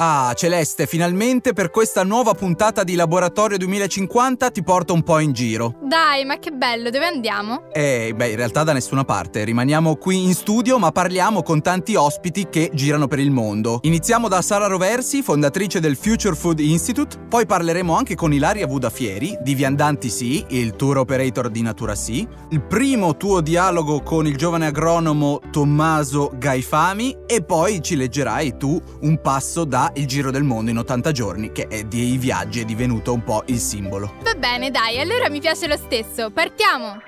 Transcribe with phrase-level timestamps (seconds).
[0.00, 5.32] Ah, Celeste, finalmente per questa nuova puntata di Laboratorio 2050 ti porto un po' in
[5.32, 5.74] giro.
[5.82, 7.64] Dai, ma che bello, dove andiamo?
[7.72, 9.42] Eh, beh, in realtà da nessuna parte.
[9.42, 13.80] Rimaniamo qui in studio, ma parliamo con tanti ospiti che girano per il mondo.
[13.82, 19.36] Iniziamo da Sara Roversi, fondatrice del Future Food Institute, poi parleremo anche con Ilaria Vudafieri,
[19.42, 24.36] di Viandanti Sì, il tour operator di Natura Sì, il primo tuo dialogo con il
[24.36, 30.42] giovane agronomo Tommaso Gaifami e poi ci leggerai tu un passo da il Giro del
[30.42, 34.14] Mondo in 80 giorni, che è dei viaggi è divenuto un po' il simbolo.
[34.22, 36.30] Va bene, dai, allora mi piace lo stesso.
[36.30, 37.00] Partiamo!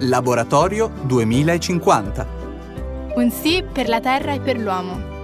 [0.00, 2.26] Laboratorio 2050
[3.16, 5.17] Un sì per la Terra e per l'uomo.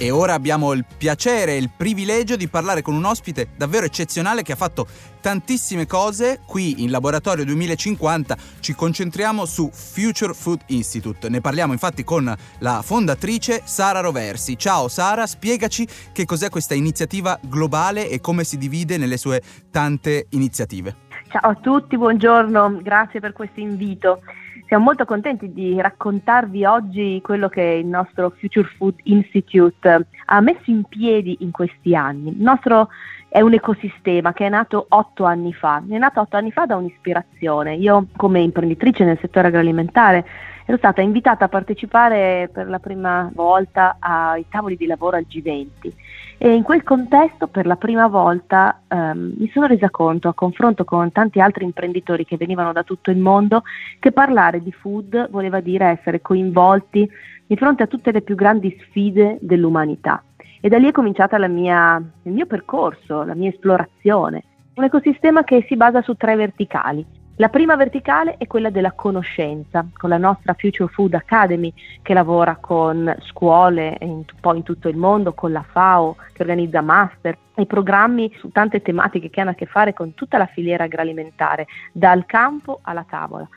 [0.00, 4.42] E ora abbiamo il piacere e il privilegio di parlare con un ospite davvero eccezionale
[4.42, 4.86] che ha fatto
[5.20, 6.38] tantissime cose.
[6.46, 11.28] Qui in Laboratorio 2050 ci concentriamo su Future Food Institute.
[11.28, 14.56] Ne parliamo infatti con la fondatrice Sara Roversi.
[14.56, 20.26] Ciao Sara, spiegaci che cos'è questa iniziativa globale e come si divide nelle sue tante
[20.30, 20.94] iniziative.
[21.26, 24.20] Ciao a tutti, buongiorno, grazie per questo invito.
[24.68, 30.64] Siamo molto contenti di raccontarvi oggi quello che il nostro Future Food Institute ha messo
[30.66, 32.32] in piedi in questi anni.
[32.36, 32.90] Il nostro
[33.30, 35.82] è un ecosistema che è nato otto anni fa.
[35.88, 37.76] È nato otto anni fa da un'ispirazione.
[37.76, 40.26] Io, come imprenditrice nel settore agroalimentare,
[40.68, 45.92] ero stata invitata a partecipare per la prima volta ai tavoli di lavoro al G20
[46.36, 50.84] e in quel contesto per la prima volta ehm, mi sono resa conto, a confronto
[50.84, 53.62] con tanti altri imprenditori che venivano da tutto il mondo,
[53.98, 57.10] che parlare di food voleva dire essere coinvolti
[57.46, 60.22] di fronte a tutte le più grandi sfide dell'umanità.
[60.60, 64.42] E da lì è cominciato il mio percorso, la mia esplorazione.
[64.74, 67.17] Un ecosistema che si basa su tre verticali.
[67.40, 71.72] La prima verticale è quella della conoscenza, con la nostra Future Food Academy
[72.02, 76.80] che lavora con scuole un po' in tutto il mondo, con la FAO che organizza
[76.80, 80.82] master e programmi su tante tematiche che hanno a che fare con tutta la filiera
[80.82, 83.48] agroalimentare, dal campo alla tavola.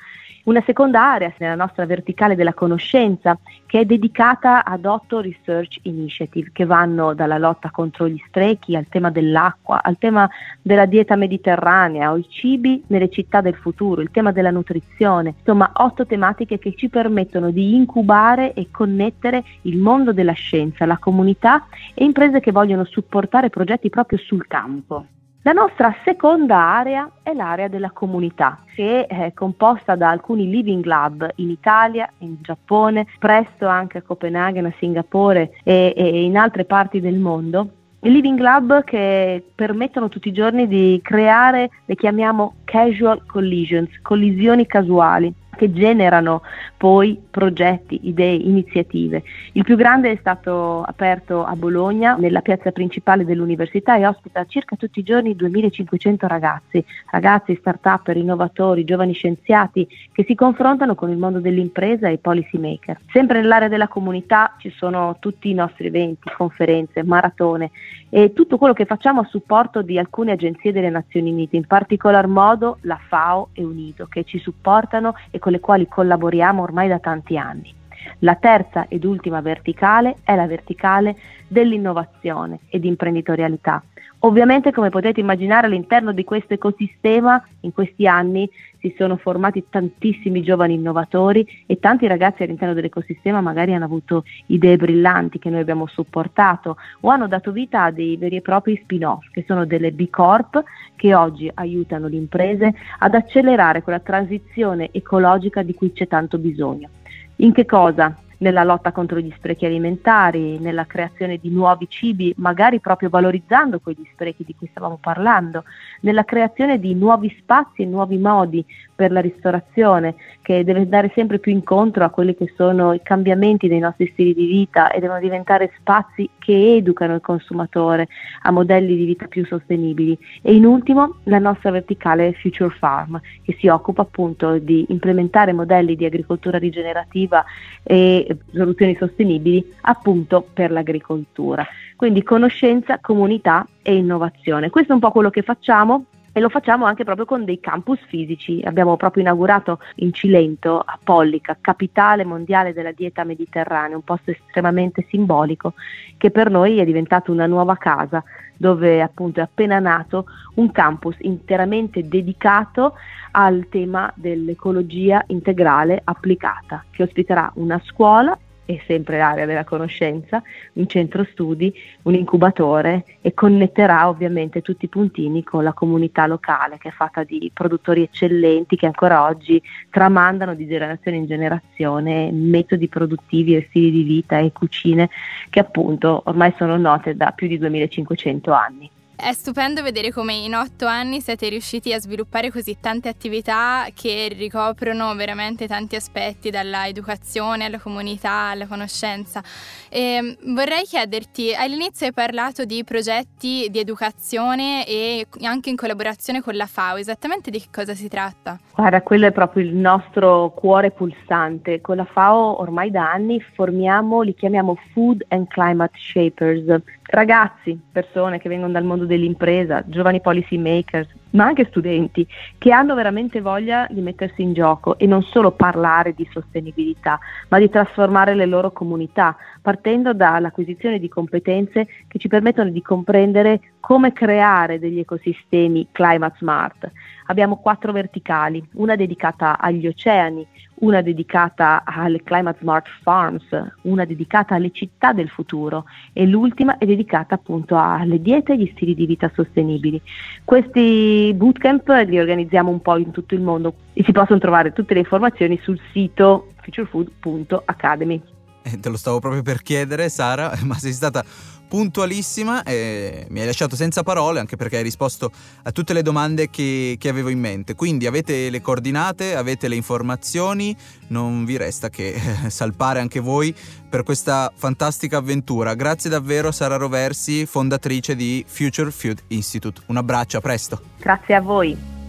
[0.44, 3.38] Una seconda area nella nostra verticale della conoscenza
[3.68, 8.88] che è dedicata ad otto research initiative che vanno dalla lotta contro gli sprechi al
[8.90, 10.28] tema dell'acqua, al tema
[10.59, 15.69] della dieta mediterranea o i cibi nelle città del futuro, il tema della nutrizione, insomma
[15.75, 21.68] otto tematiche che ci permettono di incubare e connettere il mondo della scienza, la comunità
[21.94, 25.06] e imprese che vogliono supportare progetti proprio sul campo.
[25.44, 31.28] La nostra seconda area è l'area della comunità, che è composta da alcuni living lab
[31.38, 37.02] in Italia, in Giappone, presto anche a Copenaghen, a Singapore e, e in altre parti
[37.02, 37.69] del mondo.
[38.02, 45.34] Living lab che permettono tutti i giorni di creare, le chiamiamo casual collisions, collisioni casuali,
[45.61, 46.41] che generano
[46.75, 49.22] poi progetti, idee, iniziative.
[49.51, 54.75] Il più grande è stato aperto a Bologna, nella piazza principale dell'università e ospita circa
[54.75, 61.17] tutti i giorni 2500 ragazzi, ragazzi, start-up, innovatori, giovani scienziati che si confrontano con il
[61.17, 62.99] mondo dell'impresa e i policy maker.
[63.11, 67.69] Sempre nell'area della comunità ci sono tutti i nostri eventi, conferenze, maratone
[68.09, 72.28] e tutto quello che facciamo a supporto di alcune agenzie delle Nazioni Unite, in particolar
[72.28, 77.00] modo la FAO e UNIDO, che ci supportano e con le quali collaboriamo ormai da
[77.00, 77.73] tanti anni.
[78.19, 81.16] La terza ed ultima verticale è la verticale
[81.47, 83.84] dell'innovazione ed imprenditorialità.
[84.23, 88.47] Ovviamente, come potete immaginare, all'interno di questo ecosistema in questi anni
[88.79, 94.77] si sono formati tantissimi giovani innovatori e tanti ragazzi all'interno dell'ecosistema magari hanno avuto idee
[94.77, 99.25] brillanti che noi abbiamo supportato o hanno dato vita a dei veri e propri spin-off,
[99.31, 100.63] che sono delle B Corp
[100.95, 106.89] che oggi aiutano le imprese ad accelerare quella transizione ecologica di cui c'è tanto bisogno.
[107.37, 108.15] In che cosa?
[108.41, 114.07] Nella lotta contro gli sprechi alimentari, nella creazione di nuovi cibi, magari proprio valorizzando quegli
[114.12, 115.63] sprechi di cui stavamo parlando,
[116.02, 118.66] nella creazione di nuovi spazi e nuovi modi
[119.01, 120.13] per la ristorazione
[120.43, 124.35] che deve andare sempre più incontro a quelli che sono i cambiamenti dei nostri stili
[124.35, 128.07] di vita e devono diventare spazi che educano il consumatore
[128.43, 130.15] a modelli di vita più sostenibili.
[130.43, 135.95] E in ultimo la nostra verticale Future Farm che si occupa appunto di implementare modelli
[135.95, 137.43] di agricoltura rigenerativa
[137.81, 141.65] e soluzioni sostenibili appunto per l'agricoltura.
[141.95, 144.69] Quindi conoscenza, comunità e innovazione.
[144.69, 147.99] Questo è un po' quello che facciamo e lo facciamo anche proprio con dei campus
[148.07, 148.61] fisici.
[148.63, 155.05] Abbiamo proprio inaugurato in Cilento, a Pollica, capitale mondiale della dieta mediterranea, un posto estremamente
[155.09, 155.73] simbolico
[156.17, 158.23] che per noi è diventato una nuova casa
[158.55, 160.25] dove appunto è appena nato
[160.55, 162.93] un campus interamente dedicato
[163.31, 168.37] al tema dell'ecologia integrale applicata, che ospiterà una scuola
[168.72, 170.41] e sempre l'area della conoscenza,
[170.73, 171.73] un centro studi,
[172.03, 177.23] un incubatore e connetterà ovviamente tutti i puntini con la comunità locale che è fatta
[177.23, 183.91] di produttori eccellenti che ancora oggi tramandano di generazione in generazione metodi produttivi e stili
[183.91, 185.09] di vita e cucine
[185.50, 188.90] che appunto ormai sono note da più di 2500 anni.
[189.23, 194.34] È stupendo vedere come in otto anni siete riusciti a sviluppare così tante attività che
[194.35, 199.44] ricoprono veramente tanti aspetti, dalla educazione alla comunità, alla conoscenza.
[199.90, 206.56] E vorrei chiederti, all'inizio hai parlato di progetti di educazione e anche in collaborazione con
[206.56, 208.58] la FAO, esattamente di che cosa si tratta?
[208.73, 211.79] Guarda, quello è proprio il nostro cuore pulsante.
[211.79, 218.40] Con la FAO ormai da anni formiamo, li chiamiamo Food and Climate Shapers, ragazzi, persone
[218.40, 222.25] che vengono dal mondo dell'impresa, giovani policy makers, ma anche studenti
[222.57, 227.19] che hanno veramente voglia di mettersi in gioco e non solo parlare di sostenibilità,
[227.49, 233.59] ma di trasformare le loro comunità, partendo dall'acquisizione di competenze che ci permettono di comprendere
[233.79, 236.91] come creare degli ecosistemi climate smart.
[237.28, 240.45] Abbiamo quattro verticali, una dedicata agli oceani,
[240.81, 243.43] una dedicata alle Climate Smart Farms,
[243.84, 248.72] una dedicata alle città del futuro e l'ultima è dedicata appunto alle diete e agli
[248.73, 250.01] stili di vita sostenibili.
[250.43, 254.94] Questi bootcamp li organizziamo un po' in tutto il mondo e si possono trovare tutte
[254.94, 258.22] le informazioni sul sito futurefood.academy.
[258.63, 261.24] Eh, te lo stavo proprio per chiedere Sara, ma sei stata
[261.72, 265.32] puntualissima e mi hai lasciato senza parole anche perché hai risposto
[265.63, 267.75] a tutte le domande che, che, avevo in mente.
[267.75, 270.75] Quindi avete le coordinate, avete le informazioni,
[271.08, 272.13] non vi resta che
[272.44, 273.56] eh, salpare anche voi
[273.89, 275.74] per questa fantastica avventura.
[275.74, 279.82] Grazie davvero Sara Roversi, fondatrice di Future Food Institute.
[279.86, 280.82] Un abbraccio, a presto.
[280.98, 282.00] Grazie a voi.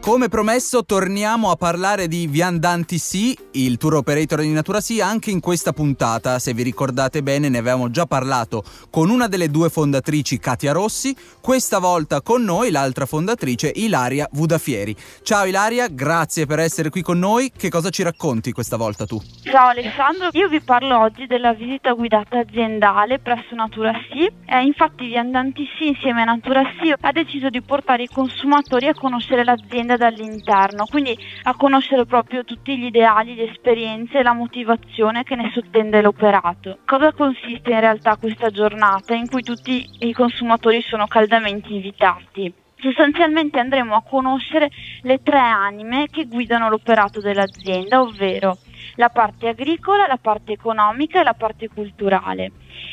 [0.00, 5.30] Come promesso torniamo a parlare di Viandanti Sì, il tour operator di Natura Sì, anche
[5.30, 6.38] in questa puntata.
[6.38, 11.14] Se vi ricordate bene ne avevamo già parlato con una delle due fondatrici, Katia Rossi,
[11.42, 14.96] questa volta con noi l'altra fondatrice, Ilaria Vudafieri.
[15.22, 17.52] Ciao Ilaria, grazie per essere qui con noi.
[17.54, 19.20] Che cosa ci racconti questa volta tu?
[19.42, 24.30] Ciao Alessandro, io vi parlo oggi della visita guidata aziendale presso Natura Sì.
[24.46, 28.94] Eh, infatti Viandanti Sì insieme a Natura Sì ha deciso di portare i consumatori a
[28.94, 35.24] conoscere l'azienda dall'interno, quindi a conoscere proprio tutti gli ideali, le esperienze e la motivazione
[35.24, 36.78] che ne sottende l'operato.
[36.84, 42.52] Cosa consiste in realtà questa giornata in cui tutti i consumatori sono caldamente invitati?
[42.80, 44.70] Sostanzialmente andremo a conoscere
[45.02, 48.58] le tre anime che guidano l'operato dell'azienda, ovvero
[48.94, 52.52] la parte agricola, la parte economica e la parte culturale.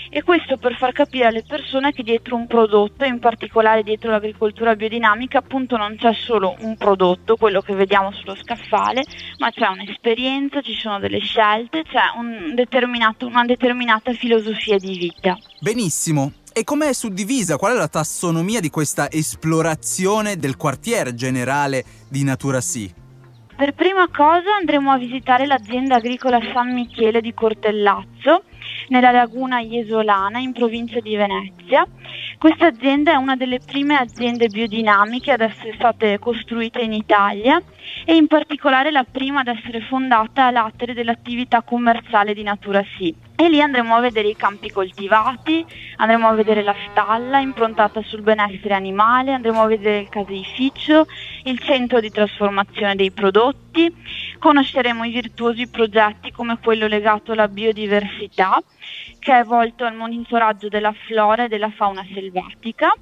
[0.10, 4.76] E questo per far capire alle persone che dietro un prodotto, in particolare dietro l'agricoltura
[4.76, 9.04] biodinamica, appunto non c'è solo un prodotto, quello che vediamo sullo scaffale,
[9.38, 12.54] ma c'è un'esperienza, ci sono delle scelte, c'è un
[13.26, 15.38] una determinata filosofia di vita.
[15.60, 16.32] Benissimo.
[16.58, 17.58] E com'è suddivisa?
[17.58, 22.90] Qual è la tassonomia di questa esplorazione del quartiere generale di Natura Sì?
[23.58, 28.46] Per prima cosa andremo a visitare l'azienda agricola San Michele di Cortellazzo,
[28.88, 31.86] nella laguna Iesolana, in provincia di Venezia.
[32.38, 37.62] Questa azienda è una delle prime aziende biodinamiche ad essere state costruite in Italia
[38.06, 43.25] e in particolare la prima ad essere fondata a latere dell'attività commerciale di Natura Sì.
[43.38, 45.66] E lì andremo a vedere i campi coltivati,
[45.98, 51.06] andremo a vedere la stalla improntata sul benessere animale, andremo a vedere il caseificio,
[51.44, 53.94] il centro di trasformazione dei prodotti,
[54.40, 58.58] conosceremo i virtuosi progetti come quello legato alla biodiversità,
[59.20, 62.96] che è volto al monitoraggio della flora e della fauna selvatica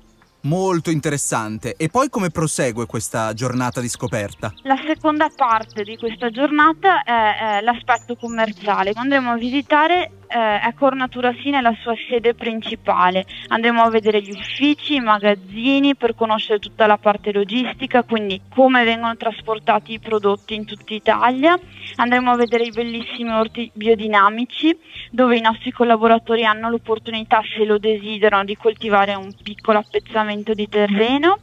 [0.46, 1.76] Molto interessante.
[1.78, 4.54] E poi come prosegue questa giornata di scoperta?
[4.64, 8.92] La seconda parte di questa giornata è, è l'aspetto commerciale.
[8.94, 13.26] Andremo a visitare eh, Accor Natura Sì nella sua sede principale.
[13.50, 18.84] Andremo a vedere gli uffici, i magazzini per conoscere tutta la parte logistica, quindi come
[18.84, 21.58] vengono trasportati i prodotti in tutta Italia.
[21.98, 24.76] Andremo a vedere i bellissimi orti biodinamici
[25.12, 30.68] dove i nostri collaboratori hanno l'opportunità, se lo desiderano, di coltivare un piccolo appezzamento di
[30.68, 31.38] terreno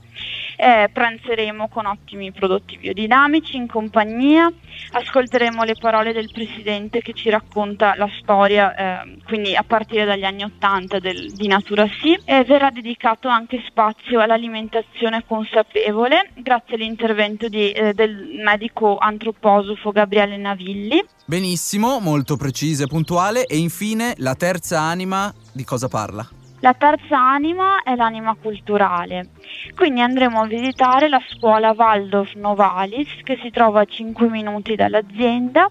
[0.57, 4.53] eh, pranzeremo con ottimi prodotti biodinamici in compagnia,
[4.93, 10.25] ascolteremo le parole del Presidente che ci racconta la storia, eh, quindi a partire dagli
[10.25, 17.73] anni Ottanta di Natura Sì, e verrà dedicato anche spazio all'alimentazione consapevole grazie all'intervento di,
[17.73, 21.03] eh, del medico antroposofo Gabriele Navilli.
[21.25, 23.47] Benissimo, molto preciso e puntuale.
[23.47, 26.40] E infine la terza anima di cosa parla?
[26.63, 29.31] La terza anima è l'anima culturale,
[29.75, 35.71] quindi andremo a visitare la scuola Waldorf Novalis che si trova a 5 minuti dall'azienda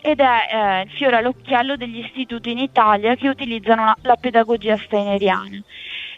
[0.00, 4.76] ed è eh, il fiore all'occhiello degli istituti in Italia che utilizzano una, la pedagogia
[4.76, 5.60] steineriana.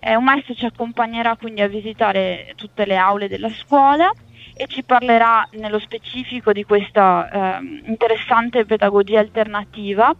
[0.01, 4.13] Eh, un maestro ci accompagnerà quindi a visitare tutte le aule della scuola
[4.61, 10.15] e ci parlerà nello specifico di questa eh, interessante pedagogia alternativa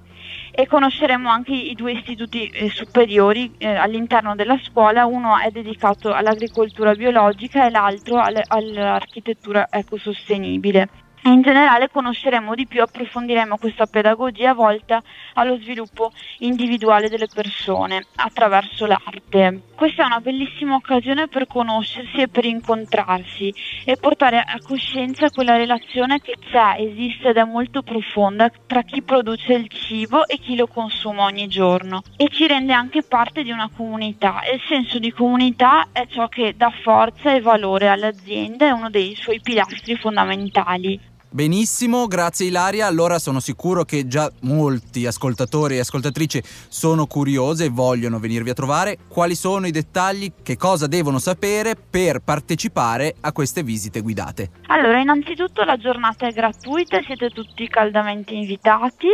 [0.51, 6.15] e conosceremo anche i due istituti eh, superiori eh, all'interno della scuola, uno è dedicato
[6.15, 10.89] all'agricoltura biologica e l'altro all'architettura ecosostenibile
[11.25, 15.03] in generale conosceremo di più, approfondiremo questa pedagogia volta
[15.35, 19.65] allo sviluppo individuale delle persone attraverso l'arte.
[19.75, 23.53] Questa è una bellissima occasione per conoscersi e per incontrarsi
[23.85, 29.03] e portare a coscienza quella relazione che c'è, esiste ed è molto profonda tra chi
[29.03, 33.51] produce il cibo e chi lo consuma ogni giorno e ci rende anche parte di
[33.51, 38.67] una comunità e il senso di comunità è ciò che dà forza e valore all'azienda,
[38.67, 41.10] è uno dei suoi pilastri fondamentali.
[41.33, 42.89] Benissimo, grazie Ilaria.
[42.89, 48.55] Allora sono sicuro che già molti ascoltatori e ascoltatrici sono curiose e vogliono venirvi a
[48.55, 48.99] trovare.
[49.07, 50.33] Quali sono i dettagli?
[50.43, 54.51] Che cosa devono sapere per partecipare a queste visite guidate?
[54.67, 59.07] Allora, innanzitutto la giornata è gratuita, siete tutti caldamente invitati.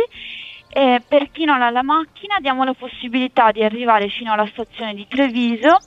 [0.69, 4.95] E per chi non ha la macchina diamo la possibilità di arrivare fino alla stazione
[4.95, 5.77] di Treviso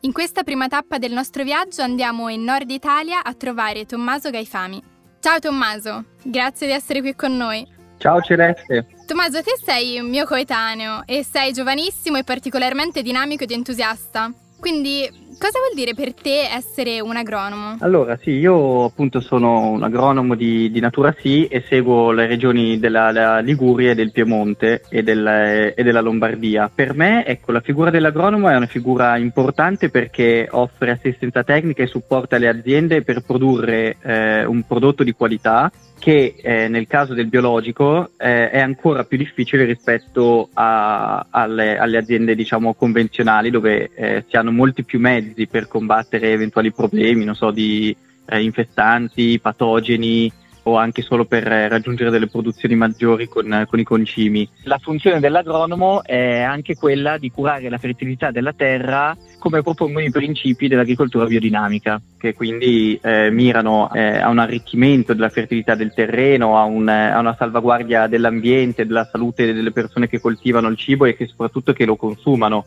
[0.03, 4.81] In questa prima tappa del nostro viaggio andiamo in Nord Italia a trovare Tommaso Gaifami.
[5.19, 7.79] Ciao Tommaso, grazie di essere qui con noi.
[8.01, 8.87] Ciao Celeste.
[9.07, 14.33] Tommaso, te sei un mio coetaneo e sei giovanissimo e particolarmente dinamico ed entusiasta.
[14.59, 15.07] Quindi,
[15.39, 17.77] cosa vuol dire per te essere un agronomo?
[17.81, 22.79] Allora, sì, io appunto sono un agronomo di, di Natura Sì e seguo le regioni
[22.79, 26.71] della, Liguria e del Piemonte e, del, e, della Lombardia.
[26.75, 31.87] Per me, ecco, la figura dell'agronomo è una figura importante perché offre assistenza tecnica e
[31.87, 37.27] supporta le aziende per produrre eh, un prodotto di qualità che eh, nel caso del
[37.27, 44.25] biologico eh, è ancora più difficile rispetto a, alle, alle, aziende diciamo, convenzionali dove eh,
[44.27, 50.33] si hanno molti più mezzi per combattere eventuali problemi, non so, di eh, infestanti, patogeni
[50.65, 54.49] o anche solo per raggiungere delle produzioni maggiori con, con, i concimi.
[54.65, 60.11] La funzione dell'agronomo è anche quella di curare la fertilità della terra come propongono i
[60.11, 66.59] principi dell'agricoltura biodinamica, che quindi eh, mirano eh, a un arricchimento della fertilità del terreno,
[66.59, 71.17] a, un, a, una salvaguardia dell'ambiente, della salute delle persone che coltivano il cibo e
[71.17, 72.67] che soprattutto che lo consumano.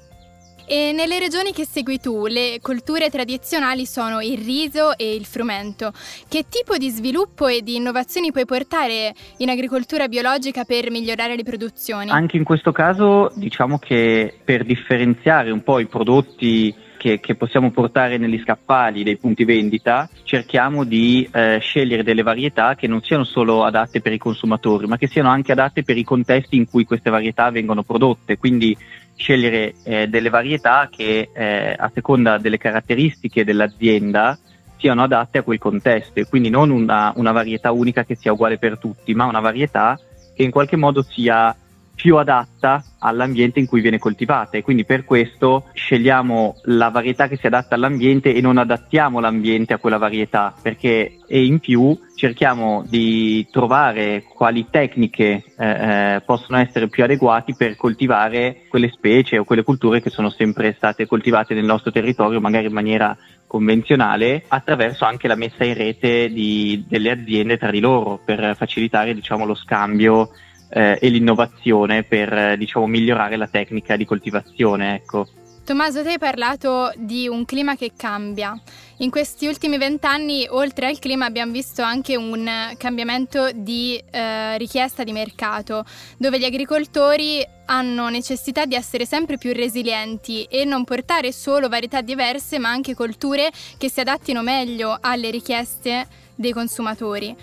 [0.65, 5.91] E nelle regioni che segui tu, le colture tradizionali sono il riso e il frumento.
[6.27, 11.43] Che tipo di sviluppo e di innovazioni puoi portare in agricoltura biologica per migliorare le
[11.43, 12.10] produzioni?
[12.10, 17.70] Anche in questo caso diciamo che per differenziare un po' i prodotti che, che, possiamo
[17.70, 23.25] portare negli scaffali dei punti vendita, cerchiamo di eh, scegliere delle varietà che non siano
[23.25, 26.86] solo adatte per i consumatori, ma che siano anche adatte per i contesti in cui
[26.86, 28.38] queste varietà vengono prodotte.
[28.38, 28.77] Quindi
[29.15, 34.38] scegliere eh, delle varietà che eh, a seconda delle caratteristiche dell'azienda
[34.77, 36.20] siano adatte a quel contesto.
[36.20, 40.00] E quindi non una, una varietà unica che sia uguale per tutti, ma una varietà
[40.36, 41.55] che in qualche modo sia
[41.96, 44.58] più adatta all'ambiente in cui viene coltivata.
[44.58, 49.74] E quindi per questo scegliamo la varietà che si adatta all'ambiente e non adattiamo l'ambiente
[49.74, 56.60] a quella varietà perché e in più cerchiamo di trovare quali tecniche eh, eh, possono
[56.60, 61.54] essere più adeguati per coltivare quelle specie o quelle culture che sono sempre state coltivate
[61.54, 67.12] nel nostro territorio magari in maniera convenzionale attraverso anche la messa in rete di, delle
[67.12, 70.30] aziende tra di loro per facilitare diciamo, lo scambio
[70.74, 74.96] eh, e l'innovazione per eh, diciamo, migliorare la tecnica di coltivazione.
[74.96, 75.27] Ecco.
[75.63, 78.60] Tommaso, te hai parlato di un clima che cambia.
[78.98, 85.06] In questi ultimi vent'anni, oltre al clima, abbiamo visto anche un cambiamento di eh, richiesta
[85.06, 85.86] di mercato,
[86.18, 92.01] dove gli agricoltori hanno necessità di essere sempre più resilienti e non portare solo varietà
[92.01, 97.36] diverse, ma anche colture che si adattino meglio alle richieste dei consumatori.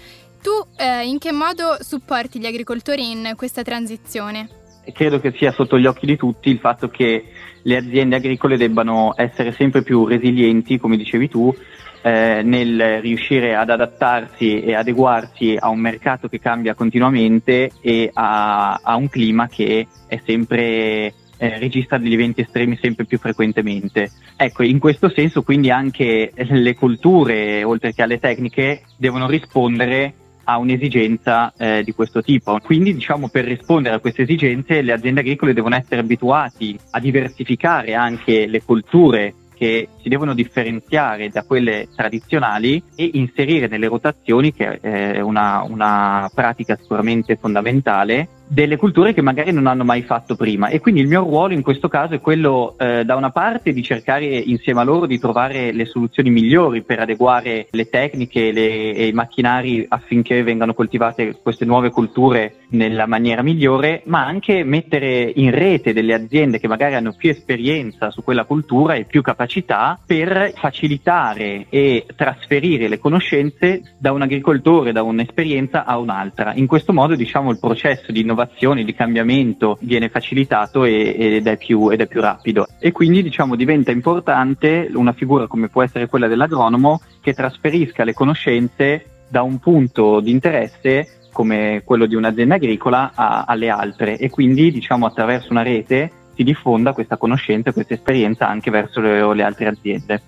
[0.43, 4.49] Tu eh, in che modo supporti gli agricoltori in questa transizione?
[4.93, 7.25] Credo che sia sotto gli occhi di tutti il fatto che
[7.63, 11.55] le aziende agricole debbano essere sempre più resilienti, come dicevi tu,
[12.03, 18.81] eh, nel riuscire ad adattarsi e adeguarsi a un mercato che cambia continuamente e a,
[18.83, 24.11] a un clima che è sempre eh, registra degli eventi estremi sempre più frequentemente.
[24.37, 30.15] Ecco, in questo senso quindi anche le culture, oltre che alle tecniche, devono rispondere
[30.51, 32.59] a un'esigenza eh, di questo tipo.
[32.61, 37.95] Quindi diciamo per rispondere a queste esigenze le aziende agricole devono essere abituate a diversificare
[37.95, 44.81] anche le colture che si devono differenziare da quelle tradizionali e inserire nelle rotazioni, che
[44.81, 50.71] è una, una pratica sicuramente fondamentale, delle culture che magari non hanno mai fatto prima
[50.71, 53.81] e quindi il mio ruolo in questo caso è quello eh, da una parte di
[53.81, 59.07] cercare insieme a loro di trovare le soluzioni migliori per adeguare le tecniche le, e
[59.07, 65.53] i macchinari affinché vengano coltivate queste nuove culture nella maniera migliore, ma anche mettere in
[65.53, 70.53] rete delle aziende che magari hanno più esperienza su quella cultura e più capacità per
[70.57, 76.53] facilitare e trasferire le conoscenze da un agricoltore, da un'esperienza a un'altra.
[76.55, 81.47] In questo modo diciamo il processo di innovazione innovazione, di cambiamento viene facilitato e, ed,
[81.47, 82.67] è più, ed, è più, rapido.
[82.79, 88.15] E quindi diciamo diventa importante una figura come può essere quella dell'agronomo che trasferisca le
[88.15, 94.31] conoscenze da un punto di interesse come quello di un'azienda agricola a, alle altre e
[94.31, 99.43] quindi diciamo attraverso una rete si diffonda questa conoscenza, questa esperienza anche verso le, le
[99.43, 100.23] altre aziende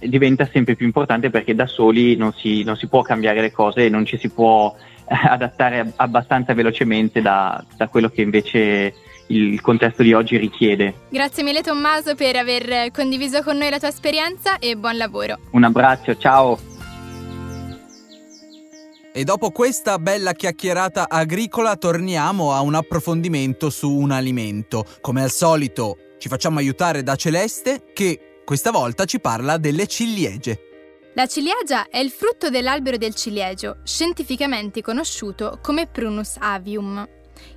[0.00, 3.84] diventa sempre più importante perché da soli non si, non si, può cambiare le cose
[3.84, 4.74] e non ci si può
[5.28, 8.94] adattare abbastanza velocemente da, da quello che invece
[9.26, 10.94] il contesto di oggi richiede.
[11.08, 15.38] Grazie mille Tommaso per aver condiviso con noi la tua esperienza e buon lavoro.
[15.50, 16.58] Un abbraccio, ciao.
[19.12, 24.84] E dopo questa bella chiacchierata agricola torniamo a un approfondimento su un alimento.
[25.00, 30.69] Come al solito ci facciamo aiutare da Celeste che questa volta ci parla delle ciliegie.
[31.20, 37.06] La ciliegia è il frutto dell'albero del ciliegio, scientificamente conosciuto come Prunus avium.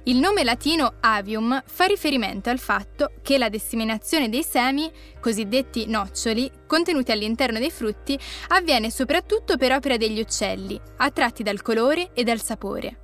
[0.04, 6.52] Il nome latino avium fa riferimento al fatto che la disseminazione dei semi, cosiddetti noccioli,
[6.67, 12.41] contenuti all'interno dei frutti, avviene soprattutto per opera degli uccelli, attratti dal colore e dal
[12.41, 12.99] sapore.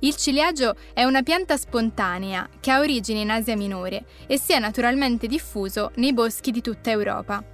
[0.00, 4.58] Il ciliegio è una pianta spontanea che ha origini in Asia Minore e si è
[4.58, 7.52] naturalmente diffuso nei boschi di tutta Europa.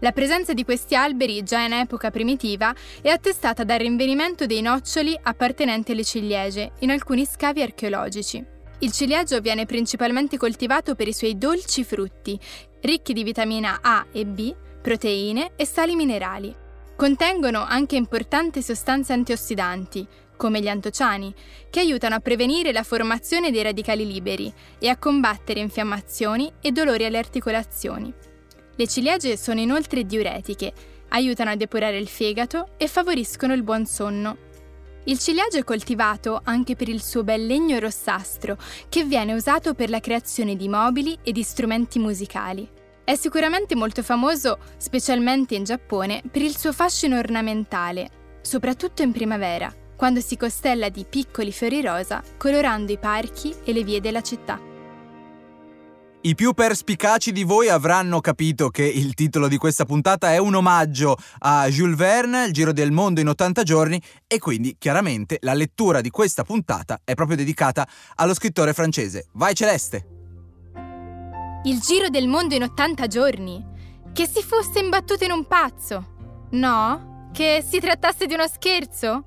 [0.00, 5.18] La presenza di questi alberi già in epoca primitiva è attestata dal rinvenimento dei noccioli
[5.22, 8.44] appartenenti alle ciliegie in alcuni scavi archeologici.
[8.80, 12.38] Il ciliegio viene principalmente coltivato per i suoi dolci frutti,
[12.80, 16.54] ricchi di vitamina A e B, proteine e sali minerali.
[16.96, 21.32] Contengono anche importanti sostanze antiossidanti, come gli antociani,
[21.70, 27.04] che aiutano a prevenire la formazione dei radicali liberi e a combattere infiammazioni e dolori
[27.04, 28.12] alle articolazioni.
[28.76, 30.72] Le ciliegie sono inoltre diuretiche,
[31.08, 34.36] aiutano a depurare il fegato e favoriscono il buon sonno.
[35.04, 38.56] Il ciliegio è coltivato anche per il suo bel legno rossastro,
[38.88, 42.68] che viene usato per la creazione di mobili e di strumenti musicali.
[43.04, 49.72] È sicuramente molto famoso, specialmente in Giappone, per il suo fascino ornamentale, soprattutto in primavera,
[49.94, 54.73] quando si costella di piccoli fiori rosa colorando i parchi e le vie della città.
[56.26, 60.54] I più perspicaci di voi avranno capito che il titolo di questa puntata è un
[60.54, 65.52] omaggio a Jules Verne, il Giro del Mondo in 80 giorni, e quindi chiaramente la
[65.52, 69.26] lettura di questa puntata è proprio dedicata allo scrittore francese.
[69.32, 70.06] Vai Celeste!
[71.64, 73.62] Il Giro del Mondo in 80 giorni?
[74.10, 76.48] Che si fosse imbattuto in un pazzo?
[76.52, 77.28] No?
[77.34, 79.24] Che si trattasse di uno scherzo?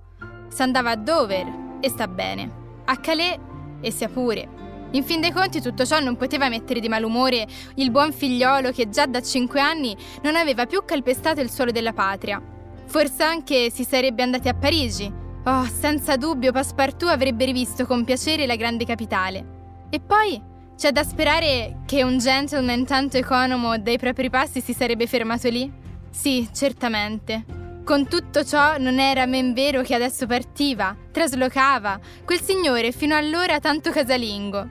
[0.47, 2.81] S'andava a Dover e sta bene.
[2.85, 3.37] A Calais
[3.81, 4.66] e sia pure.
[4.91, 7.45] In fin dei conti tutto ciò non poteva mettere di malumore
[7.75, 11.93] il buon figliolo che già da cinque anni non aveva più calpestato il suolo della
[11.93, 12.41] patria.
[12.85, 15.11] Forse anche si sarebbe andati a Parigi.
[15.43, 19.55] Oh, senza dubbio Passepartout avrebbe rivisto con piacere la grande capitale.
[19.89, 20.41] E poi
[20.77, 25.71] c'è da sperare che un gentleman tanto economo dai propri passi si sarebbe fermato lì?
[26.09, 27.56] Sì, certamente.
[27.87, 33.61] Con tutto ciò non era men vero che adesso partiva, traslocava, quel signore fino allora
[33.61, 34.67] tanto casalingo.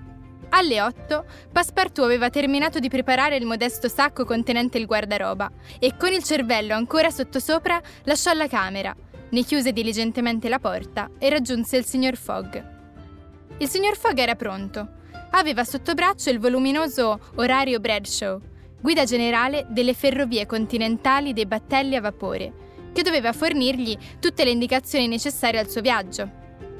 [0.50, 6.12] Alle 8 Passepartout aveva terminato di preparare il modesto sacco contenente il guardaroba e con
[6.12, 8.94] il cervello ancora sottosopra lasciò la camera,
[9.30, 12.62] ne chiuse diligentemente la porta e raggiunse il signor Fogg.
[13.56, 14.88] Il signor Fogg era pronto.
[15.30, 18.38] Aveva sotto braccio il voluminoso Orario Bradshaw,
[18.78, 22.64] guida generale delle ferrovie continentali dei battelli a vapore,
[22.96, 26.30] che doveva fornirgli tutte le indicazioni necessarie al suo viaggio.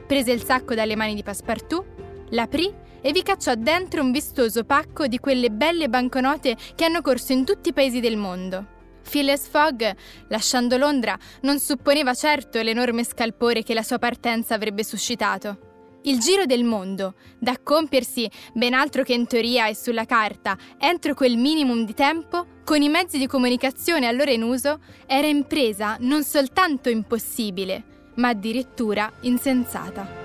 [0.07, 1.85] Prese il sacco dalle mani di Passepartout,
[2.31, 7.33] l'aprì e vi cacciò dentro un vistoso pacco di quelle belle banconote che hanno corso
[7.33, 8.67] in tutti i paesi del mondo.
[9.07, 9.85] Phileas Fogg,
[10.29, 15.99] lasciando Londra, non supponeva certo l'enorme scalpore che la sua partenza avrebbe suscitato.
[16.05, 21.13] Il giro del mondo, da compiersi ben altro che in teoria e sulla carta, entro
[21.13, 26.25] quel minimum di tempo, con i mezzi di comunicazione allora in uso, era impresa non
[26.25, 30.25] soltanto impossibile, ma addirittura insensata.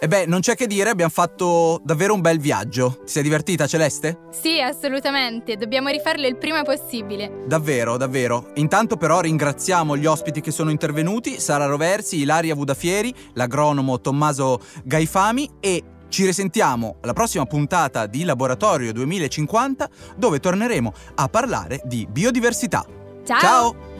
[0.00, 3.02] E beh, non c'è che dire, abbiamo fatto davvero un bel viaggio.
[3.04, 4.18] Ti sei divertita, Celeste?
[4.30, 7.44] Sì, assolutamente, dobbiamo rifarlo il prima possibile.
[7.46, 8.50] Davvero, davvero.
[8.54, 15.48] Intanto però ringraziamo gli ospiti che sono intervenuti, Sara Roversi, Ilaria Vudafieri, l'agronomo Tommaso Gaifami
[15.60, 22.84] e ci risentiamo alla prossima puntata di Laboratorio 2050 dove torneremo a parlare di biodiversità.
[23.24, 23.40] Ciao!
[23.40, 23.95] Ciao!